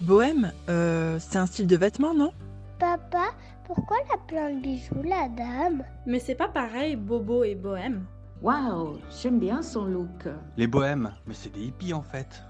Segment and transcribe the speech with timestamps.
[0.00, 2.32] Bohème, euh, c'est un style de vêtement, non?
[2.78, 3.26] Papa,
[3.64, 5.84] pourquoi elle a plein de bijoux, la dame?
[6.06, 8.04] Mais c'est pas pareil, bobo et bohème.
[8.42, 10.28] Waouh, j'aime bien son look.
[10.56, 12.42] Les bohèmes, mais c'est des hippies en fait.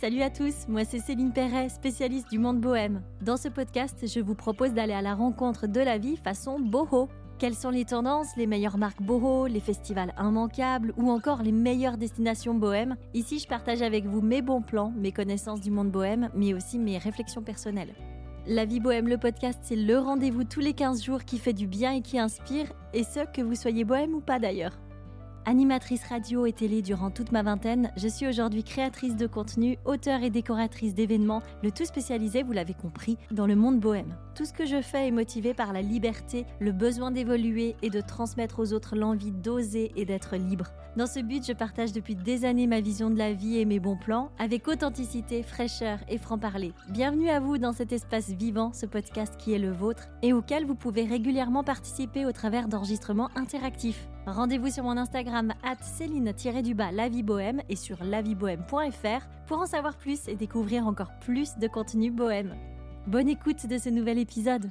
[0.00, 3.02] Salut à tous, moi c'est Céline Perret, spécialiste du monde bohème.
[3.20, 7.08] Dans ce podcast, je vous propose d'aller à la rencontre de la vie façon boho.
[7.40, 11.96] Quelles sont les tendances, les meilleures marques boho, les festivals immanquables ou encore les meilleures
[11.96, 16.28] destinations bohème Ici, je partage avec vous mes bons plans, mes connaissances du monde bohème,
[16.34, 17.94] mais aussi mes réflexions personnelles.
[18.46, 21.66] La vie bohème, le podcast, c'est le rendez-vous tous les 15 jours qui fait du
[21.66, 24.78] bien et qui inspire, et ce, que vous soyez bohème ou pas d'ailleurs.
[25.46, 30.22] Animatrice radio et télé durant toute ma vingtaine, je suis aujourd'hui créatrice de contenu, auteure
[30.22, 34.14] et décoratrice d'événements, le tout spécialisé, vous l'avez compris, dans le monde bohème.
[34.34, 38.02] Tout ce que je fais est motivé par la liberté, le besoin d'évoluer et de
[38.02, 40.72] transmettre aux autres l'envie d'oser et d'être libre.
[40.96, 43.78] Dans ce but, je partage depuis des années ma vision de la vie et mes
[43.78, 46.72] bons plans, avec authenticité, fraîcheur et franc-parler.
[46.88, 50.66] Bienvenue à vous dans cet espace vivant, ce podcast qui est le vôtre, et auquel
[50.66, 54.08] vous pouvez régulièrement participer au travers d'enregistrements interactifs.
[54.26, 60.34] Rendez-vous sur mon Instagram Céline-du-bas Vie Bohème et sur laviebohème.fr pour en savoir plus et
[60.34, 62.56] découvrir encore plus de contenu bohème.
[63.06, 64.70] Bonne écoute de ce nouvel épisode.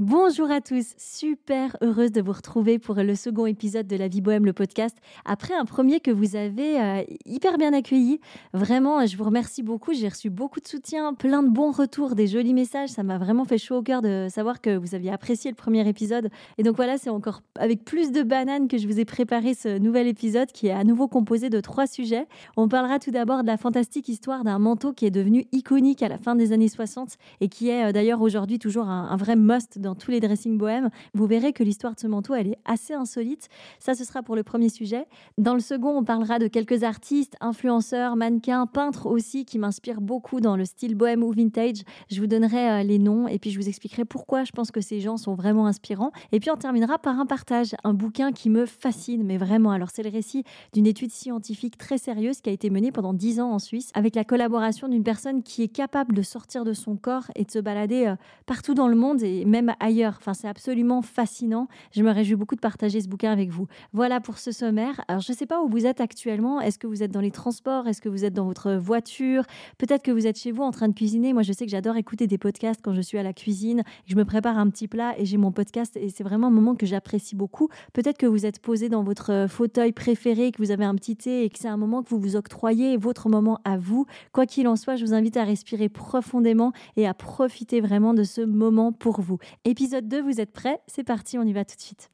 [0.00, 4.22] Bonjour à tous, super heureuse de vous retrouver pour le second épisode de La vie
[4.22, 4.96] bohème, le podcast.
[5.26, 8.18] Après un premier que vous avez euh, hyper bien accueilli,
[8.54, 9.92] vraiment, je vous remercie beaucoup.
[9.92, 12.88] J'ai reçu beaucoup de soutien, plein de bons retours, des jolis messages.
[12.88, 15.86] Ça m'a vraiment fait chaud au cœur de savoir que vous aviez apprécié le premier
[15.86, 16.30] épisode.
[16.56, 19.76] Et donc voilà, c'est encore avec plus de bananes que je vous ai préparé ce
[19.76, 22.26] nouvel épisode qui est à nouveau composé de trois sujets.
[22.56, 26.08] On parlera tout d'abord de la fantastique histoire d'un manteau qui est devenu iconique à
[26.08, 29.36] la fin des années 60 et qui est euh, d'ailleurs aujourd'hui toujours un, un vrai
[29.36, 30.90] must dans tous les dressings bohèmes.
[31.14, 33.48] Vous verrez que l'histoire de ce manteau, elle est assez insolite.
[33.78, 35.06] Ça, ce sera pour le premier sujet.
[35.38, 40.40] Dans le second, on parlera de quelques artistes, influenceurs, mannequins, peintres aussi, qui m'inspirent beaucoup
[40.40, 41.82] dans le style bohème ou vintage.
[42.10, 44.80] Je vous donnerai euh, les noms et puis je vous expliquerai pourquoi je pense que
[44.80, 46.12] ces gens sont vraiment inspirants.
[46.32, 49.70] Et puis on terminera par un partage, un bouquin qui me fascine, mais vraiment.
[49.70, 53.40] Alors c'est le récit d'une étude scientifique très sérieuse qui a été menée pendant 10
[53.40, 56.96] ans en Suisse, avec la collaboration d'une personne qui est capable de sortir de son
[56.96, 60.16] corps et de se balader euh, partout dans le monde et même ailleurs.
[60.18, 61.68] Enfin, c'est absolument fascinant.
[61.92, 63.66] Je me réjouis beaucoup de partager ce bouquin avec vous.
[63.92, 65.04] Voilà pour ce sommaire.
[65.08, 66.60] Alors, je ne sais pas où vous êtes actuellement.
[66.60, 67.88] Est-ce que vous êtes dans les transports?
[67.88, 69.44] Est-ce que vous êtes dans votre voiture?
[69.78, 71.32] Peut-être que vous êtes chez vous en train de cuisiner.
[71.32, 73.82] Moi, je sais que j'adore écouter des podcasts quand je suis à la cuisine.
[74.06, 76.74] Je me prépare un petit plat et j'ai mon podcast et c'est vraiment un moment
[76.74, 77.68] que j'apprécie beaucoup.
[77.92, 81.44] Peut-être que vous êtes posé dans votre fauteuil préféré, que vous avez un petit thé
[81.44, 84.06] et que c'est un moment que vous vous octroyez, votre moment à vous.
[84.32, 88.24] Quoi qu'il en soit, je vous invite à respirer profondément et à profiter vraiment de
[88.24, 89.38] ce moment pour vous.
[89.66, 90.80] Épisode 2, vous êtes prêts?
[90.86, 92.10] C'est parti, on y va tout de suite.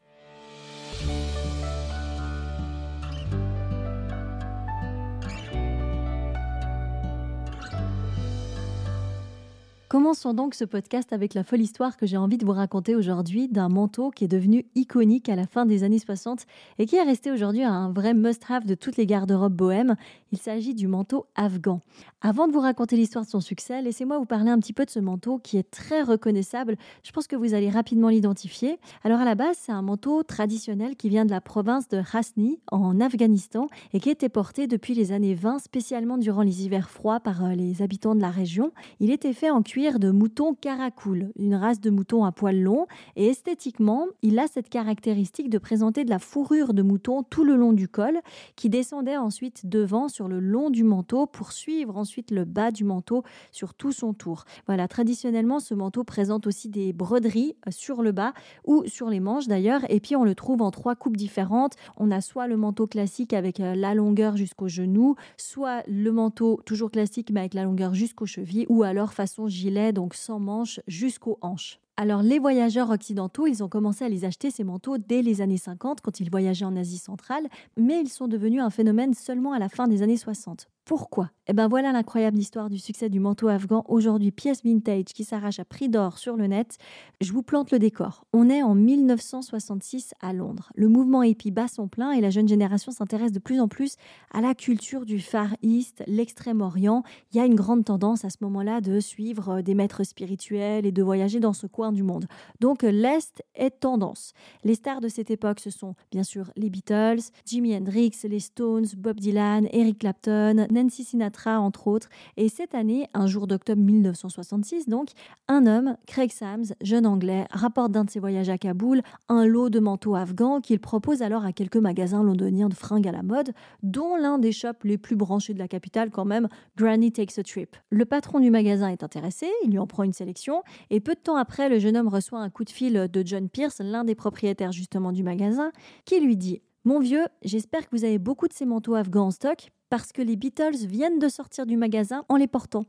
[9.89, 13.47] Commençons donc ce podcast avec la folle histoire que j'ai envie de vous raconter aujourd'hui
[13.47, 16.45] d'un manteau qui est devenu iconique à la fin des années 60
[16.81, 19.95] et qui est resté aujourd'hui un vrai must-have de toutes les garde-robes bohèmes.
[20.33, 21.83] Il s'agit du manteau afghan.
[22.21, 24.91] Avant de vous raconter l'histoire de son succès, laissez-moi vous parler un petit peu de
[24.91, 26.75] ce manteau qui est très reconnaissable.
[27.05, 28.81] Je pense que vous allez rapidement l'identifier.
[29.05, 32.59] Alors à la base, c'est un manteau traditionnel qui vient de la province de Hasni
[32.73, 37.21] en Afghanistan et qui était porté depuis les années 20, spécialement durant les hivers froids
[37.21, 38.73] par les habitants de la région.
[38.99, 42.87] Il était fait en cuir de mouton caracoule, une race de mouton à poils longs
[43.15, 47.57] et esthétiquement, il a cette caractéristique de présenter de la fourrure de mouton tout le
[47.57, 48.21] long du col
[48.57, 52.85] qui descendait ensuite devant sur le long du manteau pour suivre ensuite le bas du
[52.85, 53.23] manteau
[53.53, 54.45] sur tout son tour.
[54.67, 58.33] Voilà, traditionnellement, ce manteau présente aussi des broderies sur le bas
[58.65, 59.83] ou sur les manches d'ailleurs.
[59.91, 61.75] Et puis, on le trouve en trois coupes différentes.
[61.99, 66.91] On a soit le manteau classique avec la longueur jusqu'au genou, soit le manteau toujours
[66.91, 71.39] classique mais avec la longueur jusqu'aux chevilles, ou alors façon gilet, donc sans manches jusqu'aux
[71.41, 71.81] hanches.
[71.99, 75.57] Alors les voyageurs occidentaux, ils ont commencé à les acheter ces manteaux dès les années
[75.57, 77.49] 50 quand ils voyageaient en Asie centrale,
[77.79, 80.69] mais ils sont devenus un phénomène seulement à la fin des années 60.
[80.87, 81.31] Pourquoi?
[81.49, 85.59] Eh bien voilà l'incroyable histoire du succès du manteau afghan, aujourd'hui pièce vintage qui s'arrache
[85.59, 86.79] à prix d'or sur le net.
[87.21, 88.25] Je vous plante le décor.
[88.33, 90.71] On est en 1966 à Londres.
[90.77, 93.97] Le mouvement hippie bat son plein et la jeune génération s'intéresse de plus en plus
[94.33, 97.03] à la culture du Far East, l'extrême-orient.
[97.33, 100.93] Il y a une grande tendance à ce moment-là de suivre des maîtres spirituels et
[100.93, 102.27] de voyager dans ce coin du monde.
[102.61, 104.33] Donc l'Est est tendance.
[104.65, 108.87] Les stars de cette époque, ce sont bien sûr les Beatles, Jimi Hendrix, les Stones,
[108.97, 112.09] Bob Dylan, Eric Clapton, Nancy Sinatra, entre autres.
[112.37, 115.11] Et cette année, un jour d'octobre 1966, donc,
[115.49, 119.71] un homme, Craig Sams, jeune anglais, rapporte d'un de ses voyages à Kaboul un lot
[119.71, 123.53] de manteaux afghans qu'il propose alors à quelques magasins londoniens de fringues à la mode,
[123.83, 127.43] dont l'un des shops les plus branchés de la capitale quand même, Granny Takes a
[127.43, 127.77] Trip.
[127.91, 131.21] Le patron du magasin est intéressé, il lui en prend une sélection, et peu de
[131.21, 134.15] temps après, le jeune homme reçoit un coup de fil de John Pierce, l'un des
[134.15, 135.73] propriétaires justement du magasin,
[136.05, 139.31] qui lui dit Mon vieux, j'espère que vous avez beaucoup de ces manteaux afghans en
[139.31, 142.85] stock, parce que les Beatles viennent de sortir du magasin en les portant.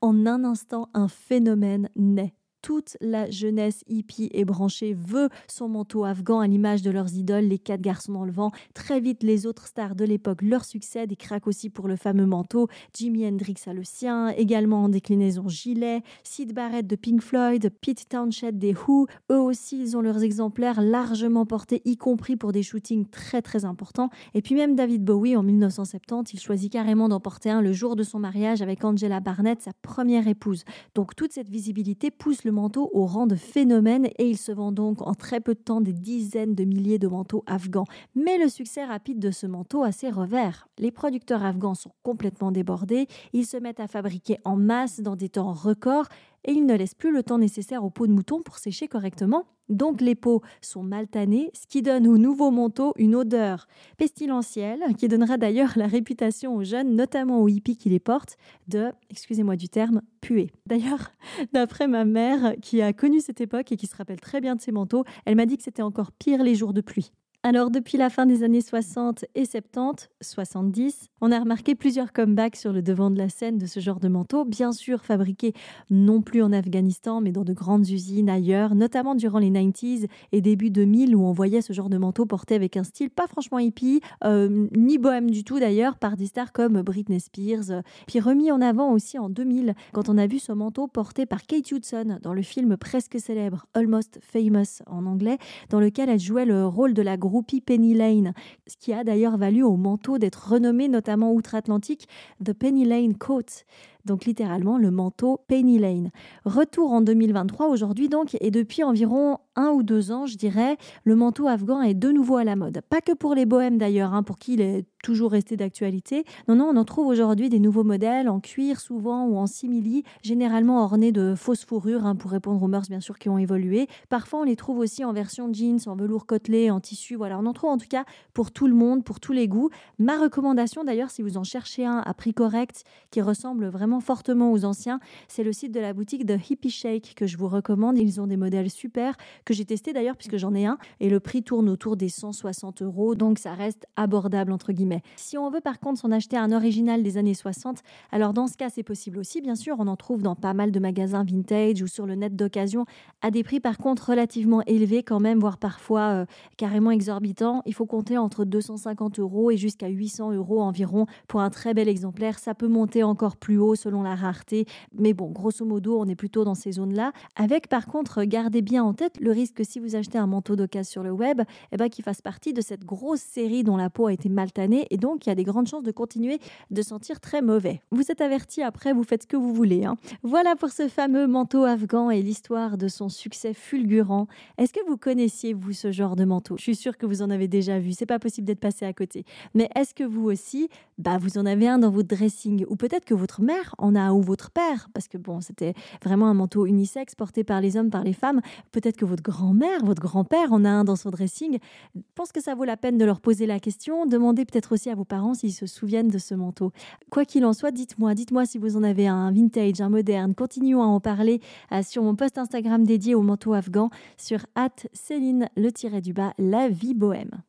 [0.00, 2.34] En un instant, un phénomène naît
[2.66, 7.44] toute la jeunesse hippie et branchée veut son manteau afghan à l'image de leurs idoles,
[7.44, 8.50] les quatre garçons dans le vent.
[8.74, 12.26] Très vite, les autres stars de l'époque leur succèdent et craquent aussi pour le fameux
[12.26, 12.66] manteau.
[12.92, 16.02] Jimi Hendrix a le sien, également en déclinaison gilet.
[16.24, 20.80] Sid Barrett de Pink Floyd, Pete Townshend des Who, eux aussi, ils ont leurs exemplaires
[20.80, 24.10] largement portés, y compris pour des shootings très très importants.
[24.34, 27.94] Et puis même David Bowie, en 1970, il choisit carrément d'en porter un le jour
[27.94, 30.64] de son mariage avec Angela Barnett, sa première épouse.
[30.96, 34.72] Donc toute cette visibilité pousse le manteau au rang de phénomène et il se vend
[34.72, 37.84] donc en très peu de temps des dizaines de milliers de manteaux afghans.
[38.14, 40.66] Mais le succès rapide de ce manteau a ses revers.
[40.78, 45.28] Les producteurs afghans sont complètement débordés, ils se mettent à fabriquer en masse dans des
[45.28, 46.08] temps records
[46.46, 49.44] et ils ne laissent plus le temps nécessaire aux peaux de mouton pour sécher correctement.
[49.68, 53.66] Donc les peaux sont mal tannées, ce qui donne au nouveau manteau une odeur
[53.98, 58.36] pestilentielle, qui donnera d'ailleurs la réputation aux jeunes, notamment aux hippies qui les portent,
[58.68, 60.52] de, excusez-moi du terme, puer.
[60.66, 61.10] D'ailleurs,
[61.52, 64.60] d'après ma mère, qui a connu cette époque et qui se rappelle très bien de
[64.60, 67.10] ces manteaux, elle m'a dit que c'était encore pire les jours de pluie.
[67.48, 72.56] Alors depuis la fin des années 60 et 70, 70, on a remarqué plusieurs comebacks
[72.56, 75.52] sur le devant de la scène de ce genre de manteau, bien sûr fabriqués
[75.88, 80.40] non plus en Afghanistan mais dans de grandes usines ailleurs, notamment durant les 90s et
[80.40, 83.60] début 2000 où on voyait ce genre de manteau porté avec un style pas franchement
[83.60, 88.50] hippie, euh, ni bohème du tout d'ailleurs, par des stars comme Britney Spears, puis remis
[88.50, 92.18] en avant aussi en 2000 quand on a vu ce manteau porté par Kate Hudson
[92.20, 95.38] dans le film presque célèbre Almost Famous en anglais,
[95.70, 98.32] dans lequel elle jouait le rôle de la Penny Lane,
[98.66, 102.08] ce qui a d'ailleurs valu au manteau d'être renommé notamment outre-Atlantique
[102.44, 103.64] The Penny Lane Coat
[104.06, 106.10] donc littéralement le manteau Penny Lane.
[106.44, 111.16] Retour en 2023 aujourd'hui donc, et depuis environ un ou deux ans, je dirais, le
[111.16, 112.80] manteau afghan est de nouveau à la mode.
[112.88, 116.24] Pas que pour les bohèmes d'ailleurs, hein, pour qui il est toujours resté d'actualité.
[116.48, 120.02] Non, non, on en trouve aujourd'hui des nouveaux modèles en cuir souvent ou en simili,
[120.20, 123.86] généralement ornés de fausses fourrures hein, pour répondre aux mœurs bien sûr qui ont évolué.
[124.08, 127.14] Parfois on les trouve aussi en version jeans, en velours côtelé, en tissu.
[127.14, 128.04] Voilà, on en trouve en tout cas
[128.34, 129.70] pour tout le monde, pour tous les goûts.
[130.00, 132.82] Ma recommandation d'ailleurs, si vous en cherchez un à prix correct
[133.12, 134.98] qui ressemble vraiment fortement aux anciens,
[135.28, 137.96] c'est le site de la boutique de Hippie Shake que je vous recommande.
[137.96, 141.20] Ils ont des modèles super que j'ai testé d'ailleurs puisque j'en ai un et le
[141.20, 144.95] prix tourne autour des 160 euros, donc ça reste abordable entre guillemets.
[145.16, 147.82] Si on veut par contre s'en acheter un original des années 60,
[148.12, 150.70] alors dans ce cas c'est possible aussi bien sûr, on en trouve dans pas mal
[150.70, 152.86] de magasins vintage ou sur le net d'occasion
[153.22, 156.26] à des prix par contre relativement élevés quand même, voire parfois euh,
[156.56, 157.62] carrément exorbitants.
[157.66, 161.88] Il faut compter entre 250 euros et jusqu'à 800 euros environ pour un très bel
[161.88, 162.38] exemplaire.
[162.38, 164.66] Ça peut monter encore plus haut selon la rareté.
[164.98, 167.12] Mais bon, grosso modo, on est plutôt dans ces zones-là.
[167.36, 170.56] Avec par contre, gardez bien en tête le risque que si vous achetez un manteau
[170.56, 173.90] d'occasion sur le web, eh ben, qu'il fasse partie de cette grosse série dont la
[173.90, 176.38] peau a été mal tannée et donc il y a des grandes chances de continuer
[176.70, 177.80] de sentir très mauvais.
[177.90, 179.84] Vous êtes averti après, vous faites ce que vous voulez.
[179.84, 179.96] Hein.
[180.22, 184.26] Voilà pour ce fameux manteau afghan et l'histoire de son succès fulgurant.
[184.58, 186.56] Est-ce que vous connaissiez, vous, ce genre de manteau?
[186.56, 187.92] Je suis sûre que vous en avez déjà vu.
[187.92, 189.24] C'est pas possible d'être passé à côté.
[189.54, 190.68] Mais est-ce que vous aussi,
[190.98, 192.64] bah, vous en avez un dans votre dressing?
[192.68, 196.26] Ou peut-être que votre mère en a ou votre père, parce que bon, c'était vraiment
[196.26, 198.40] un manteau unisexe porté par les hommes, par les femmes.
[198.72, 201.58] Peut-être que votre grand-mère, votre grand-père en a un dans son dressing.
[201.94, 204.06] Je pense que ça vaut la peine de leur poser la question.
[204.06, 206.72] Demandez peut-être aussi à vos parents s'ils se souviennent de ce manteau.
[207.10, 210.34] Quoi qu'il en soit, dites-moi, dites-moi si vous en avez un vintage, un moderne.
[210.34, 211.40] Continuons à en parler
[211.72, 214.46] euh, sur mon post Instagram dédié au manteau afghan sur
[214.92, 215.70] Céline le
[216.00, 217.42] du bas, la vie bohème.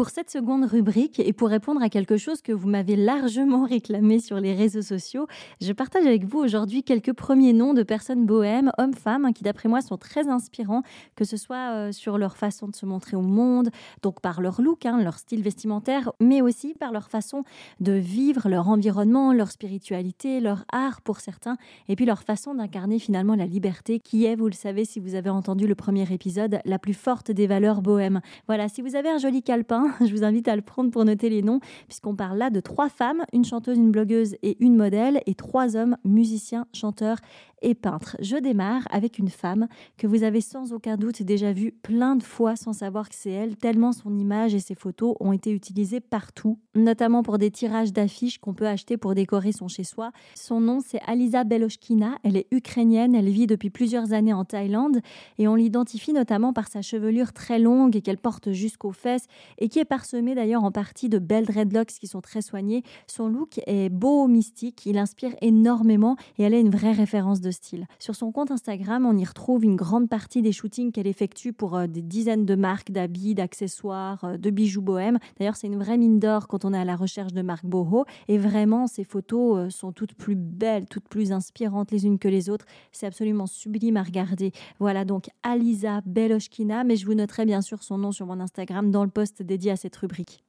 [0.00, 4.18] Pour cette seconde rubrique et pour répondre à quelque chose que vous m'avez largement réclamé
[4.18, 5.26] sur les réseaux sociaux,
[5.60, 9.44] je partage avec vous aujourd'hui quelques premiers noms de personnes bohèmes, hommes, femmes, hein, qui
[9.44, 10.84] d'après moi sont très inspirants,
[11.16, 13.68] que ce soit euh, sur leur façon de se montrer au monde,
[14.00, 17.44] donc par leur look, hein, leur style vestimentaire, mais aussi par leur façon
[17.80, 21.58] de vivre leur environnement, leur spiritualité, leur art pour certains,
[21.90, 25.14] et puis leur façon d'incarner finalement la liberté qui est, vous le savez si vous
[25.14, 28.22] avez entendu le premier épisode, la plus forte des valeurs bohèmes.
[28.46, 31.28] Voilà, si vous avez un joli calepin, Je vous invite à le prendre pour noter
[31.28, 35.20] les noms, puisqu'on parle là de trois femmes, une chanteuse, une blogueuse et une modèle,
[35.26, 37.18] et trois hommes, musiciens, chanteurs
[37.62, 38.16] et peintres.
[38.20, 39.68] Je démarre avec une femme
[39.98, 43.30] que vous avez sans aucun doute déjà vue plein de fois sans savoir que c'est
[43.30, 47.92] elle, tellement son image et ses photos ont été utilisées partout, notamment pour des tirages
[47.92, 50.12] d'affiches qu'on peut acheter pour décorer son chez-soi.
[50.34, 52.18] Son nom, c'est Aliza Beloshkina.
[52.22, 55.00] Elle est ukrainienne, elle vit depuis plusieurs années en Thaïlande
[55.38, 59.26] et on l'identifie notamment par sa chevelure très longue qu'elle porte jusqu'aux fesses
[59.58, 62.82] et qui est parsemée d'ailleurs en partie de belles dreadlocks qui sont très soignées.
[63.06, 67.50] Son look est beau, mystique, il inspire énormément et elle est une vraie référence de
[67.50, 67.86] style.
[67.98, 71.76] Sur son compte Instagram, on y retrouve une grande partie des shootings qu'elle effectue pour
[71.76, 75.18] euh, des dizaines de marques d'habits, d'accessoires, euh, de bijoux bohèmes.
[75.38, 78.04] D'ailleurs, c'est une vraie mine d'or quand on est à la recherche de marques boho.
[78.28, 82.28] Et vraiment, ces photos euh, sont toutes plus belles, toutes plus inspirantes les unes que
[82.28, 82.66] les autres.
[82.92, 84.52] C'est absolument sublime à regarder.
[84.78, 88.90] Voilà donc Alisa Beloshkina, mais je vous noterai bien sûr son nom sur mon Instagram
[88.90, 90.42] dans le post à cette rubrique.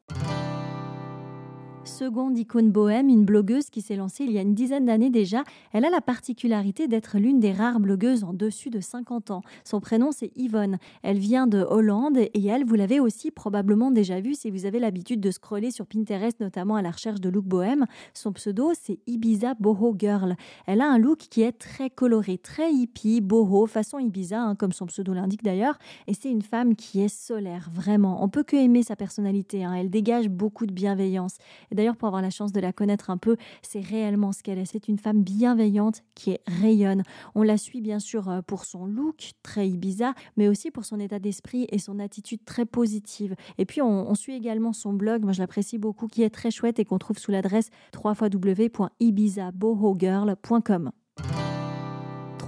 [1.84, 5.44] Seconde icône bohème, une blogueuse qui s'est lancée il y a une dizaine d'années déjà.
[5.74, 9.42] Elle a la particularité d'être l'une des rares blogueuses en dessus de 50 ans.
[9.64, 10.78] Son prénom, c'est Yvonne.
[11.02, 14.80] Elle vient de Hollande et elle, vous l'avez aussi probablement déjà vu si vous avez
[14.80, 17.88] l'habitude de scroller sur Pinterest, notamment à la recherche de look bohème.
[18.14, 20.36] Son pseudo, c'est Ibiza Boho Girl.
[20.68, 24.72] Elle a un look qui est très coloré, très hippie, boho, façon Ibiza, hein, comme
[24.72, 25.80] son pseudo l'indique d'ailleurs.
[26.06, 28.24] Et c'est une femme qui est solaire, vraiment.
[28.24, 29.64] On peut que aimer sa personnalité.
[29.64, 29.74] Hein.
[29.74, 31.38] Elle dégage beaucoup de bienveillance
[31.82, 34.66] d'ailleurs, pour avoir la chance de la connaître un peu, c'est réellement ce qu'elle est.
[34.66, 37.02] C'est une femme bienveillante qui rayonne.
[37.34, 41.00] On la suit bien sûr euh, pour son look très Ibiza, mais aussi pour son
[41.00, 43.36] état d'esprit et son attitude très positive.
[43.58, 46.78] Et puis, on, suit également son blog, moi je l'apprécie beaucoup, qui est très chouette
[46.78, 50.92] et qu'on trouve sous l'adresse www.ibizabohogirl.com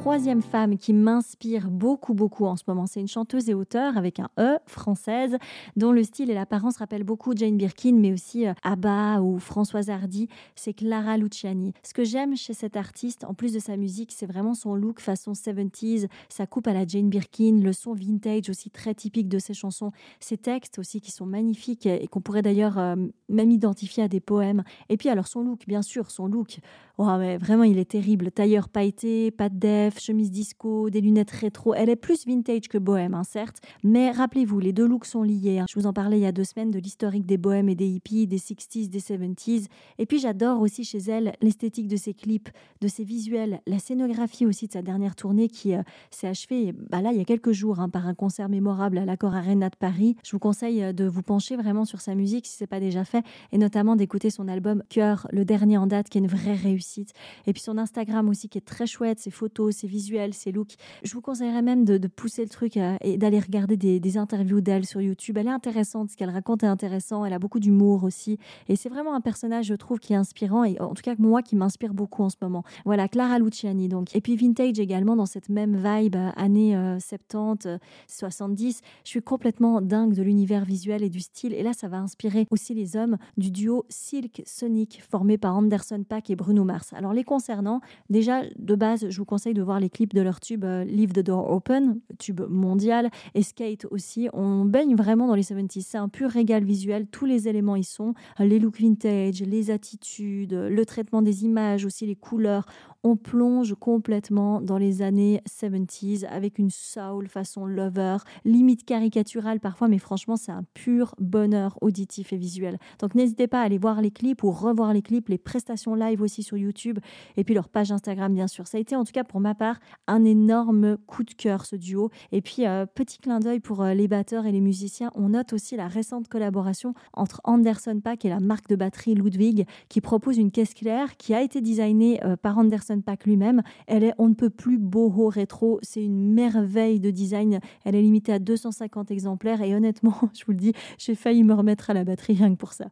[0.04, 2.88] troisième femme qui m'inspire beaucoup, beaucoup en ce moment.
[2.88, 5.38] C'est une chanteuse et auteure avec un E, française,
[5.78, 9.90] dont le style et l'apparence rappellent beaucoup Jane Birkin, mais aussi euh, Abba ou Françoise
[9.90, 10.28] Hardy.
[10.56, 11.72] C'est Clara Luciani.
[11.84, 15.00] Ce que j'aime chez cette artiste, en plus de sa musique, c'est vraiment son look
[15.00, 19.40] façon 70s, sa coupe à la Jane Birkin, le son vintage aussi très typique de
[19.40, 22.98] ses chansons, ses textes aussi qui sont magnifiques et qu'on pourrait d'ailleurs euh,
[23.30, 24.64] même identifier à des poèmes.
[24.90, 26.60] Et puis alors son look, bien sûr, son look.
[27.00, 28.32] Oh, mais vraiment, il est terrible.
[28.32, 31.74] Tailleur pailleté, pas de def, chemise disco, des lunettes rétro.
[31.74, 33.58] Elle est plus vintage que bohème, hein, certes.
[33.84, 35.60] Mais rappelez-vous, les deux looks sont liés.
[35.60, 35.66] Hein.
[35.70, 37.88] Je vous en parlais il y a deux semaines de l'historique des bohèmes et des
[37.88, 39.68] hippies, des 60s, des 70s.
[39.98, 42.50] Et puis j'adore aussi chez elle l'esthétique de ses clips,
[42.82, 45.82] de ses visuels, la scénographie aussi de sa dernière tournée qui euh,
[46.12, 49.06] s'est achevée bah là, il y a quelques jours hein, par un concert mémorable à
[49.06, 50.16] l'Accord Arena de Paris.
[50.24, 52.80] Je vous conseille euh, de vous pencher vraiment sur sa musique si ce n'est pas
[52.80, 56.28] déjà fait et notamment d'écouter son album Cœur, le dernier en date qui est une
[56.28, 57.14] vraie réussite
[57.48, 60.76] et puis son Instagram aussi qui est très chouette, ses photos, ses visuels, ses looks.
[61.04, 65.02] Je vous conseillerais même de, pousser le truc et d'aller regarder des, interviews d'elle sur
[65.02, 65.38] YouTube.
[65.38, 67.26] Elle est intéressante, ce qu'elle raconte est intéressant.
[67.26, 68.38] Elle a beaucoup d'humour aussi.
[68.70, 71.42] Et c'est vraiment un personnage, je trouve, qui est inspirant et en tout cas moi
[71.42, 72.64] qui m'inspire beaucoup en ce moment.
[72.86, 74.16] Voilà, Clara Luciani donc.
[74.16, 78.82] Et puis Vintage également dans cette même vibe, euh, années 70, euh, 70.
[79.04, 81.54] Je suis complètement dingue de l'univers visuel et du style.
[81.54, 86.04] Et là, ça va inspirer aussi les hommes du duo Silk Sonic formé par Anderson
[86.08, 86.94] Pack et Bruno Mars.
[86.94, 90.40] Alors les concernant, déjà de base, je vous conseille de voir les clips de leur
[90.40, 94.30] tube euh, Leave the Door Open, tube mondial, et Skate aussi.
[94.34, 95.82] On baigne vraiment dans les 70s.
[95.82, 97.08] C'est un pur régal visuel.
[97.08, 98.14] Tous les éléments y sont.
[98.40, 102.66] Les looks vintage, les attitudes, le traitement des images, aussi les couleurs
[103.04, 109.90] on plonge complètement dans les années 70s avec une soul façon lover, limite caricaturale parfois,
[109.90, 112.78] mais franchement, c'est un pur bonheur auditif et visuel.
[113.00, 116.22] Donc n'hésitez pas à aller voir les clips ou revoir les clips, les prestations live
[116.22, 117.00] aussi sur YouTube
[117.36, 118.68] et puis leur page Instagram, bien sûr.
[118.68, 119.63] Ça a été en tout cas pour ma part
[120.08, 122.10] un énorme coup de cœur ce duo.
[122.32, 125.54] Et puis, euh, petit clin d'œil pour euh, les batteurs et les musiciens, on note
[125.54, 130.38] aussi la récente collaboration entre Anderson Pack et la marque de batterie Ludwig qui propose
[130.38, 133.62] une caisse claire qui a été designée euh, par Anderson Pack lui-même.
[133.88, 135.80] Elle est on ne peut plus boho rétro.
[135.82, 137.60] C'est une merveille de design.
[137.86, 141.54] Elle est limitée à 250 exemplaires et honnêtement, je vous le dis, j'ai failli me
[141.54, 142.86] remettre à la batterie rien que pour ça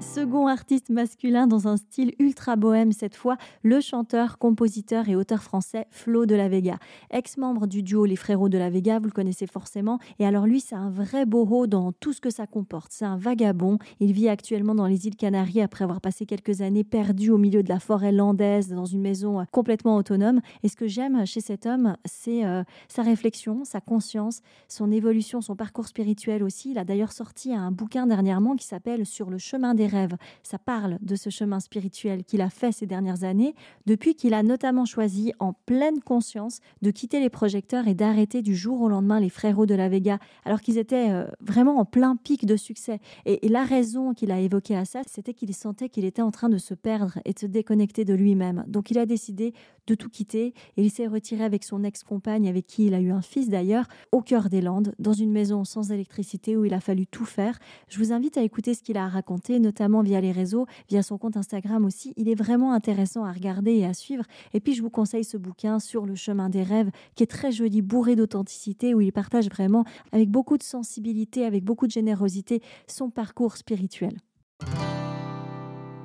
[0.00, 5.42] second artiste masculin dans un style ultra bohème cette fois, le chanteur, compositeur et auteur
[5.42, 6.78] français Flo de la Vega.
[7.10, 9.98] Ex-membre du duo Les Frérots de la Vega, vous le connaissez forcément.
[10.18, 12.92] Et alors lui, c'est un vrai boho dans tout ce que ça comporte.
[12.92, 13.78] C'est un vagabond.
[14.00, 17.62] Il vit actuellement dans les îles Canaries après avoir passé quelques années perdu au milieu
[17.62, 20.40] de la forêt landaise dans une maison euh, complètement autonome.
[20.62, 25.40] Et ce que j'aime chez cet homme, c'est euh, sa réflexion, sa conscience, son évolution,
[25.40, 26.70] son parcours spirituel aussi.
[26.70, 30.16] Il a d'ailleurs sorti un bouquin dernièrement qui s'appelle Sur le chemin des rêves.
[30.42, 33.54] Ça parle de ce chemin spirituel qu'il a fait ces dernières années,
[33.86, 38.54] depuis qu'il a notamment choisi en pleine conscience de quitter les projecteurs et d'arrêter du
[38.54, 42.14] jour au lendemain les frérots de la Vega, alors qu'ils étaient euh, vraiment en plein
[42.14, 43.00] pic de succès.
[43.26, 46.30] Et, et la raison qu'il a évoquée à ça, c'était qu'il sentait qu'il était en
[46.30, 48.64] train de se perdre et de se déconnecter de lui-même.
[48.68, 49.54] Donc il a décidé
[49.88, 53.10] de tout quitter et il s'est retiré avec son ex-compagne, avec qui il a eu
[53.10, 56.80] un fils d'ailleurs, au cœur des Landes, dans une maison sans électricité où il a
[56.80, 57.58] fallu tout faire.
[57.88, 61.18] Je vous invite à écouter ce qu'il a raconté, notamment via les réseaux, via son
[61.18, 62.12] compte Instagram aussi.
[62.16, 64.24] Il est vraiment intéressant à regarder et à suivre.
[64.52, 67.52] Et puis je vous conseille ce bouquin sur le chemin des rêves, qui est très
[67.52, 72.62] joli, bourré d'authenticité, où il partage vraiment avec beaucoup de sensibilité, avec beaucoup de générosité,
[72.86, 74.18] son parcours spirituel.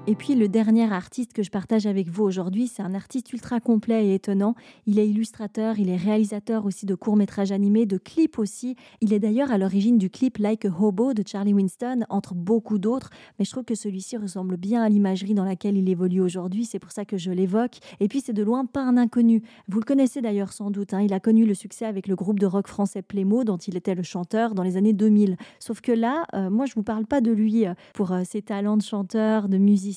[0.05, 3.61] Et puis le dernier artiste que je partage avec vous aujourd'hui, c'est un artiste ultra
[3.61, 4.53] complet et étonnant.
[4.85, 8.75] Il est illustrateur, il est réalisateur aussi de courts-métrages animés, de clips aussi.
[8.99, 12.79] Il est d'ailleurs à l'origine du clip Like a Hobo de Charlie Winston, entre beaucoup
[12.79, 13.11] d'autres.
[13.39, 16.65] Mais je trouve que celui-ci ressemble bien à l'imagerie dans laquelle il évolue aujourd'hui.
[16.65, 17.77] C'est pour ça que je l'évoque.
[18.01, 19.41] Et puis c'est de loin pas un inconnu.
[19.69, 20.93] Vous le connaissez d'ailleurs sans doute.
[20.93, 20.99] Hein.
[20.99, 23.95] Il a connu le succès avec le groupe de rock français Playmo, dont il était
[23.95, 25.37] le chanteur dans les années 2000.
[25.59, 28.41] Sauf que là, euh, moi je vous parle pas de lui euh, pour euh, ses
[28.41, 29.92] talents de chanteur, de musicien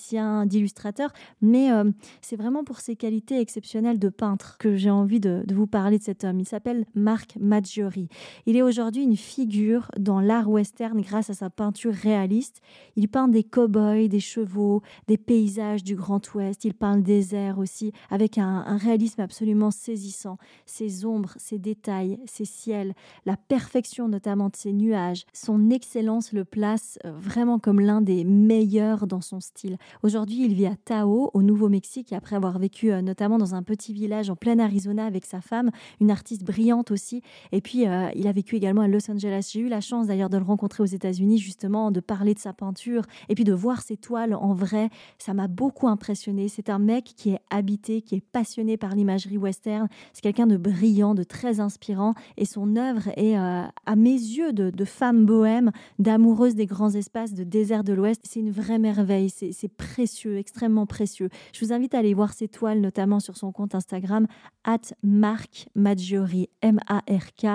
[0.46, 5.44] d'illustrateur, mais euh, c'est vraiment pour ses qualités exceptionnelles de peintre que j'ai envie de,
[5.52, 6.40] vous parler de cet homme.
[6.40, 8.08] Il s'appelle Marc Maggiori.
[8.46, 12.60] Il est aujourd'hui une figure dans l'art western grâce à sa peinture réaliste.
[12.96, 16.64] Il peint des cow-boys, des chevaux, des paysages du Grand Ouest.
[16.64, 20.38] Il peint le désert aussi avec un, réalisme absolument saisissant.
[20.66, 26.44] Ses ombres, ses détails, ses ciels, la perfection notamment de ses nuages, son excellence le
[26.44, 29.78] place euh, vraiment comme l'un des meilleurs dans son style.
[30.02, 33.93] Aujourd'hui, il vit à Tao, au Nouveau-Mexique, après avoir vécu euh, notamment dans un petit
[33.93, 37.23] village en plein Arizona avec sa femme, une artiste brillante aussi.
[37.52, 39.50] Et puis, euh, il a vécu également à Los Angeles.
[39.52, 42.52] J'ai eu la chance d'ailleurs de le rencontrer aux États-Unis, justement, de parler de sa
[42.52, 44.90] peinture et puis de voir ses toiles en vrai.
[45.19, 46.49] Ça m'a beaucoup impressionné.
[46.49, 49.88] C'est un mec qui est habité, qui est passionné par l'imagerie western.
[50.12, 52.14] C'est quelqu'un de brillant, de très inspirant.
[52.37, 56.90] Et son œuvre est, euh, à mes yeux, de, de femme bohème, d'amoureuse des grands
[56.90, 58.21] espaces, de désert de l'Ouest.
[58.25, 59.31] C'est une vraie merveille.
[59.76, 61.28] Précieux, extrêmement précieux.
[61.52, 64.26] Je vous invite à aller voir ses toiles, notamment sur son compte Instagram,
[64.64, 67.47] at Marc Maggiori, M-A-R-K.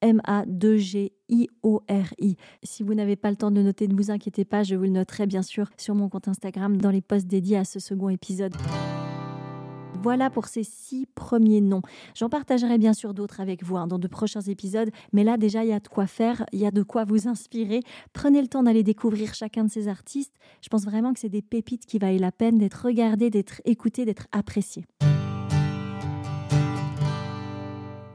[0.00, 1.16] M-A-2-G-I-O-R-I.
[2.62, 4.90] Si vous n'avez pas le temps de noter, ne vous inquiétez pas, je vous le
[4.90, 8.54] noterai bien sûr sur mon compte Instagram dans les posts dédiés à ce second épisode.
[10.02, 11.82] Voilà pour ces six premiers noms.
[12.14, 15.64] J'en partagerai bien sûr d'autres avec vous hein, dans de prochains épisodes, mais là déjà
[15.64, 17.80] il y a de quoi faire, il y a de quoi vous inspirer.
[18.12, 20.34] Prenez le temps d'aller découvrir chacun de ces artistes.
[20.62, 24.04] Je pense vraiment que c'est des pépites qui valent la peine d'être regardées, d'être écoutées,
[24.04, 24.84] d'être appréciées.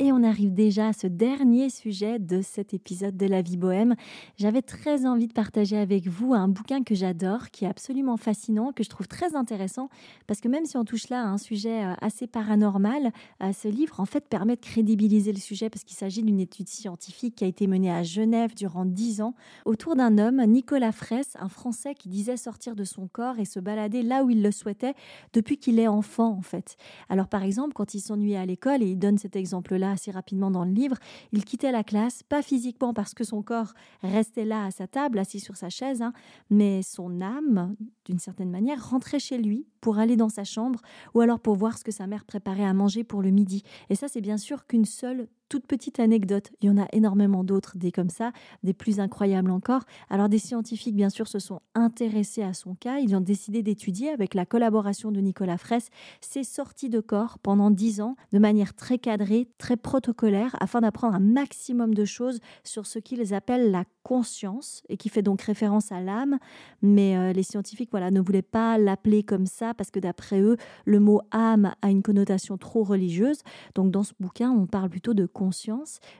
[0.03, 3.95] Et on arrive déjà à ce dernier sujet de cet épisode de La vie bohème.
[4.35, 8.73] J'avais très envie de partager avec vous un bouquin que j'adore, qui est absolument fascinant,
[8.73, 9.87] que je trouve très intéressant,
[10.27, 13.69] parce que même si on touche là à un sujet euh, assez paranormal, euh, ce
[13.69, 17.45] livre en fait permet de crédibiliser le sujet, parce qu'il s'agit d'une étude scientifique qui
[17.45, 21.95] a été menée à Genève durant dix ans, autour d'un homme, Nicolas Fraisse, un Français
[21.95, 24.95] qui disait sortir de son corps et se balader là où il le souhaitait
[25.31, 26.75] depuis qu'il est enfant en fait.
[27.07, 30.51] Alors par exemple, quand il s'ennuyait à l'école, et il donne cet exemple-là assez rapidement
[30.51, 30.97] dans le livre.
[31.31, 35.19] Il quittait la classe, pas physiquement parce que son corps restait là à sa table,
[35.19, 36.13] assis sur sa chaise, hein,
[36.49, 37.75] mais son âme,
[38.05, 40.81] d'une certaine manière, rentrait chez lui pour aller dans sa chambre
[41.13, 43.63] ou alors pour voir ce que sa mère préparait à manger pour le midi.
[43.89, 46.49] Et ça, c'est bien sûr qu'une seule toute petite anecdote.
[46.61, 48.31] Il y en a énormément d'autres, des comme ça,
[48.63, 49.83] des plus incroyables encore.
[50.09, 52.97] Alors des scientifiques, bien sûr, se sont intéressés à son cas.
[52.97, 55.89] Ils ont décidé d'étudier, avec la collaboration de Nicolas Fraisse,
[56.21, 61.13] ses sorties de corps pendant dix ans, de manière très cadrée, très protocolaire, afin d'apprendre
[61.13, 65.91] un maximum de choses sur ce qu'ils appellent la conscience, et qui fait donc référence
[65.91, 66.39] à l'âme.
[66.81, 70.57] Mais euh, les scientifiques voilà, ne voulaient pas l'appeler comme ça, parce que d'après eux,
[70.85, 73.43] le mot âme a une connotation trop religieuse.
[73.75, 75.42] Donc dans ce bouquin, on parle plutôt de conscience,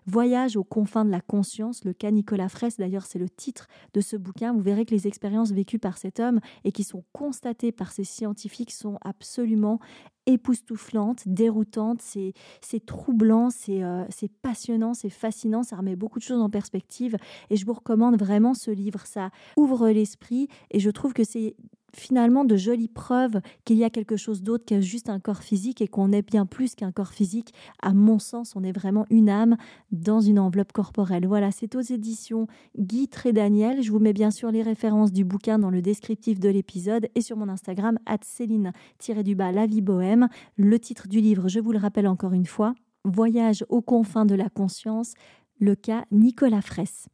[0.05, 4.01] Voyage aux confins de la conscience, le cas Nicolas Fraisse, d'ailleurs c'est le titre de
[4.01, 4.53] ce bouquin.
[4.53, 8.03] Vous verrez que les expériences vécues par cet homme et qui sont constatées par ces
[8.03, 9.79] scientifiques sont absolument
[10.25, 16.49] époustouflantes, déroutantes, c'est troublant, euh, c'est passionnant, c'est fascinant, ça remet beaucoup de choses en
[16.49, 17.17] perspective
[17.49, 21.55] et je vous recommande vraiment ce livre, ça ouvre l'esprit et je trouve que c'est
[21.95, 25.81] finalement de jolies preuves qu'il y a quelque chose d'autre que juste un corps physique
[25.81, 27.53] et qu'on est bien plus qu'un corps physique.
[27.81, 29.57] À mon sens, on est vraiment une âme
[29.91, 31.27] dans une enveloppe corporelle.
[31.27, 33.81] Voilà, c'est aux éditions Guy Trédaniel.
[33.81, 37.21] Je vous mets bien sûr les références du bouquin dans le descriptif de l'épisode et
[37.21, 40.27] sur mon Instagram, Céline-du-bas La vie bohème.
[40.55, 42.73] Le titre du livre, je vous le rappelle encore une fois,
[43.05, 45.13] Voyage aux confins de la conscience,
[45.59, 47.07] le cas Nicolas Fraisse.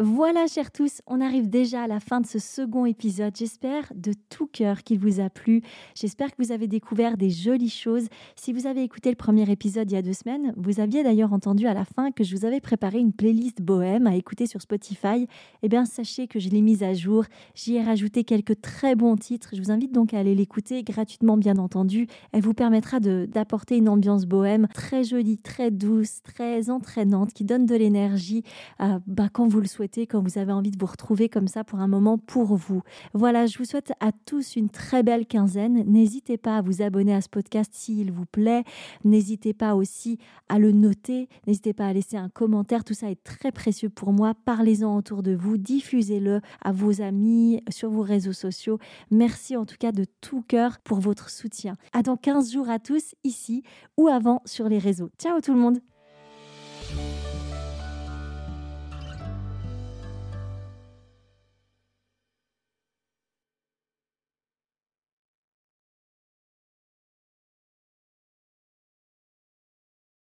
[0.00, 3.34] Voilà, chers tous, on arrive déjà à la fin de ce second épisode.
[3.36, 5.60] J'espère de tout cœur qu'il vous a plu.
[5.96, 8.06] J'espère que vous avez découvert des jolies choses.
[8.36, 11.32] Si vous avez écouté le premier épisode il y a deux semaines, vous aviez d'ailleurs
[11.32, 14.62] entendu à la fin que je vous avais préparé une playlist bohème à écouter sur
[14.62, 15.26] Spotify.
[15.64, 17.24] Eh bien, sachez que je l'ai mise à jour.
[17.56, 19.50] J'y ai rajouté quelques très bons titres.
[19.52, 22.06] Je vous invite donc à aller l'écouter gratuitement, bien entendu.
[22.30, 27.66] Elle vous permettra d'apporter une ambiance bohème très jolie, très douce, très entraînante, qui donne
[27.66, 28.44] de l'énergie
[28.80, 31.64] euh, bah, quand vous le souhaitez quand vous avez envie de vous retrouver comme ça
[31.64, 32.82] pour un moment pour vous.
[33.14, 35.84] Voilà, je vous souhaite à tous une très belle quinzaine.
[35.86, 38.64] N'hésitez pas à vous abonner à ce podcast s'il vous plaît.
[39.04, 41.28] N'hésitez pas aussi à le noter.
[41.46, 42.84] N'hésitez pas à laisser un commentaire.
[42.84, 44.34] Tout ça est très précieux pour moi.
[44.44, 45.56] Parlez-en autour de vous.
[45.56, 48.78] Diffusez-le à vos amis sur vos réseaux sociaux.
[49.10, 51.74] Merci en tout cas de tout cœur pour votre soutien.
[51.92, 53.62] À dans 15 jours à tous ici
[53.96, 55.10] ou avant sur les réseaux.
[55.18, 55.78] Ciao tout le monde.